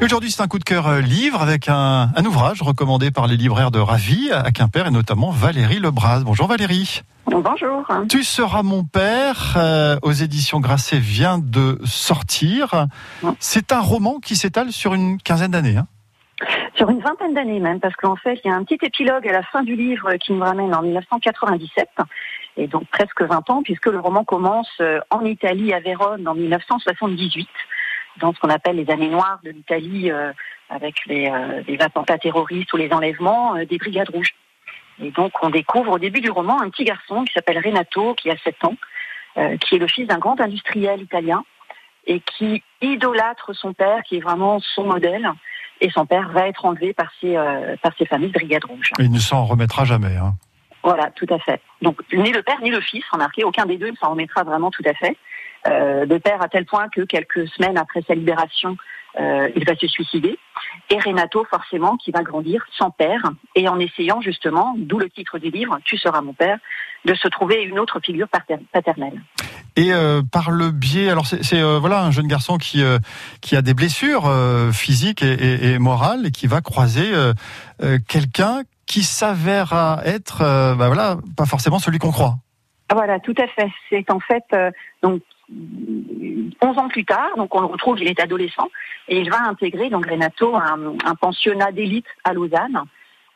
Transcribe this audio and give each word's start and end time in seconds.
Aujourd'hui, 0.00 0.30
c'est 0.30 0.42
un 0.42 0.46
coup 0.46 0.58
de 0.58 0.64
cœur 0.64 0.86
euh, 0.86 1.00
livre 1.00 1.42
avec 1.42 1.68
un, 1.68 2.10
un, 2.14 2.24
ouvrage 2.24 2.62
recommandé 2.62 3.10
par 3.10 3.26
les 3.26 3.36
libraires 3.36 3.72
de 3.72 3.80
Ravi 3.80 4.30
à 4.32 4.50
Quimper 4.52 4.86
et 4.86 4.90
notamment 4.90 5.30
Valérie 5.30 5.80
Lebras. 5.80 6.20
Bonjour 6.24 6.46
Valérie. 6.46 7.02
Bonjour. 7.26 7.86
Tu 8.08 8.22
seras 8.22 8.62
mon 8.62 8.84
père 8.84 9.54
euh, 9.56 9.96
aux 10.02 10.12
éditions 10.12 10.60
Grasset 10.60 10.98
vient 10.98 11.38
de 11.38 11.80
sortir. 11.84 12.86
C'est 13.40 13.72
un 13.72 13.80
roman 13.80 14.18
qui 14.20 14.36
s'étale 14.36 14.70
sur 14.70 14.94
une 14.94 15.18
quinzaine 15.18 15.50
d'années. 15.50 15.76
Hein 15.76 15.86
sur 16.78 16.88
une 16.90 17.00
vingtaine 17.00 17.34
d'années 17.34 17.58
même, 17.58 17.80
parce 17.80 17.96
qu'en 17.96 18.14
fait, 18.14 18.40
il 18.44 18.48
y 18.48 18.50
a 18.50 18.54
un 18.54 18.62
petit 18.62 18.78
épilogue 18.80 19.26
à 19.26 19.32
la 19.32 19.42
fin 19.42 19.62
du 19.62 19.74
livre 19.74 20.14
qui 20.14 20.32
nous 20.32 20.40
ramène 20.40 20.72
en 20.74 20.82
1997, 20.82 21.88
et 22.58 22.66
donc 22.66 22.86
presque 22.88 23.22
20 23.22 23.48
ans, 23.50 23.62
puisque 23.62 23.86
le 23.86 24.00
roman 24.00 24.24
commence 24.24 24.70
euh, 24.80 25.00
en 25.10 25.24
Italie, 25.24 25.72
à 25.72 25.80
Vérone, 25.80 26.28
en 26.28 26.34
1978 26.34 27.48
dans 28.18 28.32
ce 28.32 28.40
qu'on 28.40 28.50
appelle 28.50 28.76
les 28.76 28.90
années 28.90 29.08
noires 29.08 29.40
de 29.44 29.50
l'Italie, 29.50 30.10
euh, 30.10 30.32
avec 30.68 30.94
les, 31.06 31.28
euh, 31.28 31.76
attentats 31.80 32.18
terroristes 32.18 32.72
ou 32.72 32.76
les 32.76 32.92
enlèvements 32.92 33.56
euh, 33.56 33.64
des 33.64 33.78
brigades 33.78 34.10
rouges. 34.10 34.34
Et 35.00 35.10
donc 35.10 35.32
on 35.42 35.50
découvre 35.50 35.92
au 35.92 35.98
début 35.98 36.20
du 36.20 36.30
roman 36.30 36.60
un 36.60 36.70
petit 36.70 36.84
garçon 36.84 37.24
qui 37.24 37.32
s'appelle 37.32 37.60
Renato, 37.64 38.14
qui 38.14 38.30
a 38.30 38.36
7 38.38 38.64
ans, 38.64 38.74
qui 39.60 39.76
est 39.76 39.78
le 39.78 39.86
fils 39.86 40.08
d'un 40.08 40.18
grand 40.18 40.40
industriel 40.40 41.00
italien 41.00 41.44
et 42.04 42.18
qui 42.18 42.64
idolâtre 42.82 43.54
son 43.54 43.72
père, 43.72 44.02
qui 44.02 44.16
est 44.16 44.20
vraiment 44.20 44.58
son 44.58 44.82
modèle. 44.82 45.30
Et 45.80 45.90
son 45.90 46.04
père 46.04 46.28
va 46.30 46.48
être 46.48 46.64
enlevé 46.64 46.92
par 46.92 47.12
ces, 47.20 47.36
par 47.80 47.92
ces 47.96 48.06
familles 48.06 48.32
brigades 48.32 48.64
rouges. 48.64 48.90
il 48.98 49.12
ne 49.12 49.20
s'en 49.20 49.44
remettra 49.44 49.84
jamais. 49.84 50.16
Hein. 50.16 50.32
Voilà, 50.88 51.10
tout 51.10 51.26
à 51.28 51.38
fait. 51.38 51.60
Donc 51.82 52.00
ni 52.14 52.32
le 52.32 52.42
père 52.42 52.62
ni 52.62 52.70
le 52.70 52.80
fils, 52.80 53.04
remarquez, 53.12 53.44
aucun 53.44 53.66
des 53.66 53.76
deux 53.76 53.90
ne 53.90 53.96
s'en 53.96 54.12
remettra 54.12 54.42
vraiment 54.42 54.70
tout 54.70 54.82
à 54.86 54.94
fait. 54.94 55.18
Euh, 55.66 56.06
de 56.06 56.16
père 56.16 56.40
à 56.40 56.48
tel 56.48 56.64
point 56.64 56.88
que 56.88 57.02
quelques 57.02 57.46
semaines 57.48 57.76
après 57.76 58.00
sa 58.08 58.14
libération, 58.14 58.74
euh, 59.20 59.50
il 59.54 59.66
va 59.66 59.76
se 59.76 59.86
suicider. 59.86 60.38
Et 60.88 60.98
Renato, 60.98 61.44
forcément, 61.50 61.98
qui 61.98 62.10
va 62.10 62.22
grandir 62.22 62.64
sans 62.78 62.90
père 62.90 63.20
et 63.54 63.68
en 63.68 63.78
essayant 63.78 64.22
justement, 64.22 64.76
d'où 64.78 64.98
le 64.98 65.10
titre 65.10 65.38
du 65.38 65.50
livre, 65.50 65.78
Tu 65.84 65.98
seras 65.98 66.22
mon 66.22 66.32
père, 66.32 66.56
de 67.04 67.12
se 67.12 67.28
trouver 67.28 67.64
une 67.64 67.78
autre 67.78 68.00
figure 68.02 68.28
paternelle. 68.72 69.20
Et 69.76 69.92
euh, 69.92 70.22
par 70.22 70.50
le 70.50 70.70
biais, 70.70 71.10
alors 71.10 71.26
c'est 71.26 71.60
voilà 71.60 72.02
un 72.02 72.12
jeune 72.12 72.28
garçon 72.28 72.56
qui 72.56 72.82
qui 73.42 73.56
a 73.56 73.60
des 73.60 73.74
blessures 73.74 74.32
physiques 74.72 75.22
et, 75.22 75.74
et, 75.74 75.78
morales 75.78 76.28
et 76.28 76.30
qui 76.30 76.46
va 76.46 76.62
croiser 76.62 77.12
quelqu'un 78.08 78.62
qui 78.88 79.02
s'avère 79.02 80.00
être, 80.04 80.38
bah 80.74 80.86
voilà, 80.88 81.18
pas 81.36 81.46
forcément 81.46 81.78
celui 81.78 81.98
qu'on 81.98 82.10
croit. 82.10 82.36
Ah, 82.88 82.94
voilà, 82.94 83.20
tout 83.20 83.34
à 83.36 83.46
fait. 83.46 83.70
C'est 83.90 84.10
en 84.10 84.18
fait 84.18 84.44
donc 85.02 85.22
11 86.60 86.78
ans 86.78 86.88
plus 86.88 87.04
tard, 87.04 87.30
donc 87.36 87.54
on 87.54 87.60
le 87.60 87.66
retrouve, 87.66 88.00
il 88.00 88.08
est 88.08 88.20
adolescent, 88.20 88.68
et 89.08 89.18
il 89.20 89.30
va 89.30 89.42
intégrer, 89.48 89.88
donc 89.88 90.06
Renato, 90.06 90.54
un, 90.56 91.14
pensionnat 91.20 91.72
d'élite 91.72 92.06
à 92.24 92.32
Lausanne, 92.32 92.82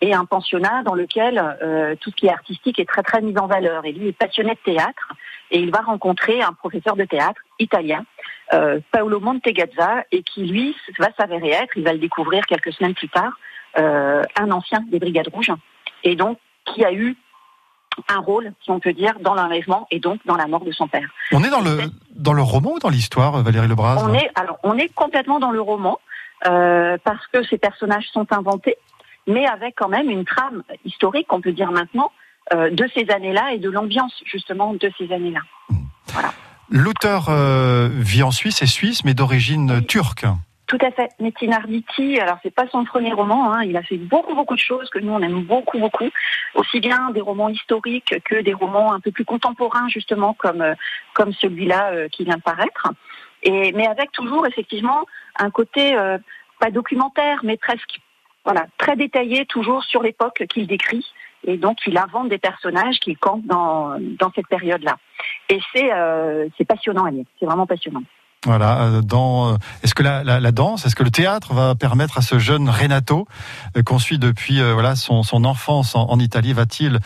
et 0.00 0.14
un 0.14 0.24
pensionnat 0.24 0.82
dans 0.84 0.94
lequel 0.94 1.42
euh, 1.62 1.96
tout 2.00 2.10
ce 2.10 2.16
qui 2.16 2.26
est 2.26 2.32
artistique 2.32 2.78
est 2.78 2.88
très 2.88 3.02
très 3.02 3.20
mis 3.20 3.36
en 3.36 3.48
valeur. 3.48 3.84
Et 3.84 3.92
lui 3.92 4.08
est 4.08 4.12
passionné 4.12 4.50
de 4.50 4.72
théâtre, 4.72 5.12
et 5.50 5.58
il 5.58 5.70
va 5.70 5.80
rencontrer 5.80 6.40
un 6.40 6.52
professeur 6.52 6.94
de 6.94 7.04
théâtre 7.04 7.40
italien, 7.58 8.04
euh, 8.52 8.78
Paolo 8.92 9.20
Montegazza, 9.20 10.04
et 10.12 10.22
qui 10.22 10.46
lui 10.46 10.76
va 10.98 11.08
s'avérer 11.18 11.50
être, 11.50 11.76
il 11.76 11.84
va 11.84 11.92
le 11.92 11.98
découvrir 11.98 12.46
quelques 12.46 12.72
semaines 12.72 12.94
plus 12.94 13.08
tard, 13.08 13.32
euh, 13.32 13.34
un 13.76 14.50
ancien 14.50 14.80
des 14.90 14.98
Brigades 14.98 15.28
Rouges, 15.32 15.52
et 16.04 16.16
donc 16.16 16.38
qui 16.64 16.84
a 16.84 16.92
eu 16.92 17.16
un 18.08 18.20
rôle, 18.20 18.52
si 18.62 18.70
on 18.70 18.78
peut 18.78 18.92
dire, 18.92 19.14
dans 19.20 19.34
l'enlèvement 19.34 19.86
et 19.90 19.98
donc 19.98 20.20
dans 20.24 20.36
la 20.36 20.46
mort 20.46 20.64
de 20.64 20.72
son 20.72 20.86
père. 20.86 21.08
On 21.32 21.42
est 21.42 21.50
dans 21.50 21.60
le 21.60 21.80
dans 22.14 22.32
le 22.32 22.42
roman 22.42 22.74
ou 22.74 22.78
dans 22.78 22.88
l'histoire, 22.88 23.42
Valérie 23.42 23.68
Lebras? 23.68 24.04
On 24.04 24.14
est 24.14 24.30
alors 24.34 24.58
on 24.62 24.76
est 24.78 24.92
complètement 24.94 25.40
dans 25.40 25.50
le 25.50 25.60
roman 25.60 25.98
euh, 26.46 26.96
parce 27.02 27.26
que 27.32 27.42
ces 27.44 27.58
personnages 27.58 28.06
sont 28.12 28.32
inventés, 28.32 28.76
mais 29.26 29.46
avec 29.46 29.74
quand 29.76 29.88
même 29.88 30.10
une 30.10 30.24
trame 30.24 30.62
historique, 30.84 31.32
on 31.32 31.40
peut 31.40 31.52
dire 31.52 31.72
maintenant, 31.72 32.12
euh, 32.54 32.70
de 32.70 32.88
ces 32.94 33.10
années-là 33.10 33.52
et 33.54 33.58
de 33.58 33.70
l'ambiance 33.70 34.14
justement 34.24 34.74
de 34.74 34.90
ces 34.98 35.12
années-là. 35.12 35.40
Voilà. 36.12 36.32
L'auteur 36.70 37.26
euh, 37.28 37.88
vit 37.92 38.22
en 38.22 38.30
Suisse, 38.30 38.62
est 38.62 38.66
suisse, 38.66 39.04
mais 39.04 39.14
d'origine 39.14 39.84
turque. 39.86 40.26
Tout 40.68 40.78
à 40.82 40.90
fait. 40.90 41.10
Metin 41.18 41.50
Arditi, 41.52 42.20
alors 42.20 42.36
c'est 42.42 42.54
pas 42.54 42.68
son 42.68 42.84
premier 42.84 43.14
roman, 43.14 43.50
hein. 43.54 43.62
il 43.64 43.74
a 43.78 43.82
fait 43.82 43.96
beaucoup 43.96 44.34
beaucoup 44.34 44.54
de 44.54 44.60
choses 44.60 44.90
que 44.90 44.98
nous 44.98 45.12
on 45.12 45.22
aime 45.22 45.42
beaucoup 45.44 45.78
beaucoup, 45.78 46.10
aussi 46.54 46.78
bien 46.80 47.10
des 47.10 47.22
romans 47.22 47.48
historiques 47.48 48.14
que 48.26 48.42
des 48.42 48.52
romans 48.52 48.92
un 48.92 49.00
peu 49.00 49.10
plus 49.10 49.24
contemporains 49.24 49.88
justement 49.88 50.34
comme 50.34 50.60
euh, 50.60 50.74
comme 51.14 51.32
celui-là 51.32 51.92
euh, 51.92 52.08
qui 52.08 52.24
vient 52.24 52.36
de 52.36 52.42
paraître. 52.42 52.92
Et 53.42 53.72
mais 53.72 53.86
avec 53.86 54.12
toujours 54.12 54.46
effectivement 54.46 55.06
un 55.38 55.48
côté 55.50 55.96
euh, 55.96 56.18
pas 56.60 56.70
documentaire 56.70 57.40
mais 57.44 57.56
presque 57.56 58.00
voilà 58.44 58.66
très 58.76 58.94
détaillé 58.94 59.46
toujours 59.46 59.84
sur 59.84 60.02
l'époque 60.02 60.44
qu'il 60.50 60.66
décrit 60.66 61.06
et 61.44 61.56
donc 61.56 61.78
il 61.86 61.96
invente 61.96 62.28
des 62.28 62.36
personnages 62.36 63.00
qui 63.00 63.16
campent 63.16 63.46
dans 63.46 63.96
dans 63.98 64.30
cette 64.34 64.48
période-là. 64.48 64.98
Et 65.48 65.60
c'est 65.72 65.90
c'est 66.58 66.66
passionnant, 66.66 67.06
Agnès, 67.06 67.24
c'est 67.40 67.46
vraiment 67.46 67.66
passionnant. 67.66 68.02
Voilà, 68.48 68.80
euh, 68.80 69.02
dans 69.02 69.52
euh, 69.52 69.56
est-ce 69.82 69.94
que 69.94 70.02
la, 70.02 70.24
la, 70.24 70.40
la 70.40 70.52
danse, 70.52 70.86
est-ce 70.86 70.96
que 70.96 71.02
le 71.02 71.10
théâtre 71.10 71.52
va 71.52 71.74
permettre 71.74 72.16
à 72.16 72.22
ce 72.22 72.38
jeune 72.38 72.70
Renato 72.70 73.28
euh, 73.76 73.82
qu'on 73.82 73.98
suit 73.98 74.18
depuis 74.18 74.62
voilà 74.72 74.96
son, 74.96 75.22
son 75.22 75.44
enfance 75.44 75.94
en, 75.94 76.08
en 76.08 76.18
Italie, 76.18 76.54
va-t-il 76.54 76.98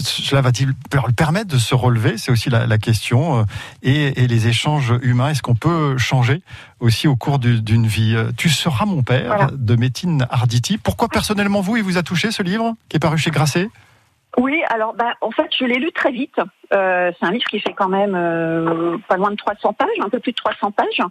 cela 0.00 0.40
va-t-il 0.40 0.66
lui 0.70 0.74
permettre 1.16 1.46
de 1.46 1.58
se 1.58 1.76
relever? 1.76 2.18
C'est 2.18 2.32
aussi 2.32 2.50
la, 2.50 2.66
la 2.66 2.78
question 2.78 3.46
et, 3.84 4.20
et, 4.20 4.26
les 4.26 4.48
échanges 4.48 4.92
humains. 5.02 5.28
Est-ce 5.28 5.42
qu'on 5.42 5.54
peut 5.54 5.96
changer 5.98 6.42
aussi 6.80 7.06
au 7.06 7.14
cours 7.14 7.38
d'une 7.38 7.86
vie? 7.86 8.16
Tu 8.36 8.48
seras 8.48 8.84
mon 8.84 9.04
père 9.04 9.52
de 9.52 9.76
Métine 9.76 10.26
Arditi. 10.30 10.78
Pourquoi 10.78 11.08
personnellement 11.08 11.60
vous 11.60 11.76
il 11.76 11.84
vous 11.84 11.96
a 11.96 12.02
touché 12.02 12.32
ce 12.32 12.42
livre 12.42 12.74
qui 12.88 12.96
est 12.96 13.00
paru 13.00 13.18
chez 13.18 13.30
Grasset? 13.30 13.70
Oui, 14.38 14.62
alors 14.68 14.94
bah, 14.94 15.14
en 15.20 15.30
fait, 15.30 15.48
je 15.58 15.64
l'ai 15.64 15.78
lu 15.78 15.92
très 15.92 16.10
vite. 16.10 16.40
Euh, 16.72 17.12
c'est 17.18 17.26
un 17.26 17.30
livre 17.30 17.44
qui 17.44 17.60
fait 17.60 17.74
quand 17.74 17.88
même 17.88 18.14
euh, 18.14 18.96
pas 19.08 19.16
loin 19.16 19.30
de 19.30 19.36
300 19.36 19.74
pages, 19.74 19.88
un 20.00 20.08
peu 20.08 20.20
plus 20.20 20.32
de 20.32 20.36
300 20.36 20.70
pages. 20.72 21.02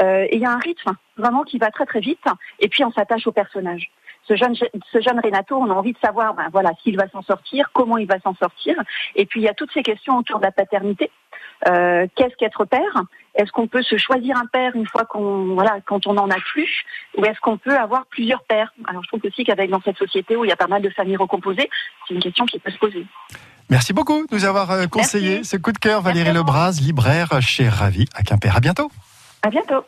Euh, 0.00 0.26
et 0.28 0.36
il 0.36 0.40
y 0.40 0.46
a 0.46 0.52
un 0.52 0.58
rythme 0.58 0.92
vraiment 1.16 1.42
qui 1.42 1.58
va 1.58 1.70
très 1.70 1.86
très 1.86 2.00
vite. 2.00 2.24
Et 2.60 2.68
puis 2.68 2.84
on 2.84 2.92
s'attache 2.92 3.26
au 3.26 3.32
personnage. 3.32 3.90
Ce 4.28 4.36
jeune, 4.36 4.54
ce 4.54 5.00
jeune 5.00 5.20
Renato, 5.20 5.56
on 5.56 5.70
a 5.70 5.74
envie 5.74 5.94
de 5.94 5.98
savoir, 5.98 6.34
ben, 6.34 6.48
voilà, 6.52 6.72
s'il 6.82 6.96
va 6.96 7.08
s'en 7.08 7.22
sortir, 7.22 7.70
comment 7.72 7.96
il 7.96 8.06
va 8.06 8.20
s'en 8.20 8.34
sortir. 8.34 8.76
Et 9.16 9.26
puis 9.26 9.40
il 9.40 9.44
y 9.44 9.48
a 9.48 9.54
toutes 9.54 9.72
ces 9.72 9.82
questions 9.82 10.16
autour 10.18 10.38
de 10.38 10.44
la 10.44 10.52
paternité. 10.52 11.10
Euh, 11.66 12.06
qu'est-ce 12.14 12.36
qu'être 12.36 12.64
père? 12.64 13.02
Est-ce 13.38 13.52
qu'on 13.52 13.68
peut 13.68 13.82
se 13.82 13.96
choisir 13.96 14.36
un 14.36 14.46
père 14.46 14.72
une 14.74 14.86
fois 14.86 15.04
qu'on 15.04 15.54
voilà 15.54 15.78
quand 15.86 16.06
on 16.06 16.16
en 16.18 16.28
a 16.28 16.40
plus, 16.52 16.82
ou 17.16 17.24
est-ce 17.24 17.40
qu'on 17.40 17.56
peut 17.56 17.76
avoir 17.76 18.04
plusieurs 18.06 18.42
pères? 18.42 18.72
Alors 18.86 19.02
je 19.04 19.08
trouve 19.08 19.20
aussi 19.24 19.44
qu'avec 19.44 19.70
dans 19.70 19.80
cette 19.80 19.96
société 19.96 20.36
où 20.36 20.44
il 20.44 20.48
y 20.48 20.52
a 20.52 20.56
pas 20.56 20.66
mal 20.66 20.82
de 20.82 20.90
familles 20.90 21.16
recomposées, 21.16 21.70
c'est 22.06 22.14
une 22.14 22.20
question 22.20 22.44
qui 22.44 22.58
peut 22.58 22.70
se 22.70 22.78
poser. 22.78 23.06
Merci 23.70 23.92
beaucoup 23.92 24.26
de 24.26 24.34
nous 24.34 24.44
avoir 24.44 24.70
euh, 24.72 24.86
conseillé 24.86 25.44
ce 25.44 25.56
coup 25.56 25.72
de 25.72 25.78
cœur, 25.78 26.02
Valérie 26.02 26.32
Lebras, 26.32 26.80
libraire 26.80 27.40
chez 27.40 27.68
Ravi 27.68 28.06
à 28.14 28.22
Quimper. 28.22 28.56
À 28.56 28.60
bientôt. 28.60 28.90
À 29.42 29.50
bientôt. 29.50 29.84